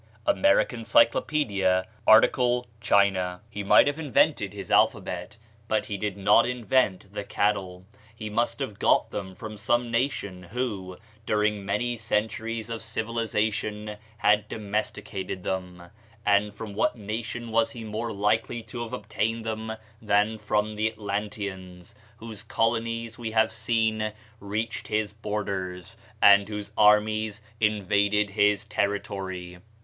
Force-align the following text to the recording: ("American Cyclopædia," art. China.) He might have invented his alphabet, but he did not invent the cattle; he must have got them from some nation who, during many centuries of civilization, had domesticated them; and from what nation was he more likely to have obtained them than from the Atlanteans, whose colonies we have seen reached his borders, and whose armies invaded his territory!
("American 0.25 0.79
Cyclopædia," 0.81 1.85
art. 2.07 2.33
China.) 2.81 3.41
He 3.51 3.63
might 3.63 3.85
have 3.85 3.99
invented 3.99 4.51
his 4.51 4.71
alphabet, 4.71 5.37
but 5.67 5.85
he 5.85 5.95
did 5.97 6.17
not 6.17 6.47
invent 6.47 7.13
the 7.13 7.23
cattle; 7.23 7.85
he 8.15 8.27
must 8.27 8.57
have 8.61 8.79
got 8.79 9.11
them 9.11 9.35
from 9.35 9.57
some 9.57 9.91
nation 9.91 10.41
who, 10.41 10.97
during 11.27 11.63
many 11.63 11.97
centuries 11.97 12.67
of 12.71 12.81
civilization, 12.81 13.95
had 14.17 14.47
domesticated 14.47 15.43
them; 15.43 15.91
and 16.25 16.55
from 16.55 16.73
what 16.73 16.95
nation 16.97 17.51
was 17.51 17.69
he 17.69 17.83
more 17.83 18.11
likely 18.11 18.63
to 18.63 18.81
have 18.81 18.93
obtained 18.93 19.45
them 19.45 19.73
than 20.01 20.39
from 20.39 20.75
the 20.77 20.87
Atlanteans, 20.89 21.93
whose 22.17 22.41
colonies 22.41 23.19
we 23.19 23.29
have 23.29 23.51
seen 23.51 24.13
reached 24.39 24.87
his 24.87 25.13
borders, 25.13 25.95
and 26.23 26.49
whose 26.49 26.71
armies 26.75 27.43
invaded 27.59 28.31
his 28.31 28.65
territory! 28.65 29.59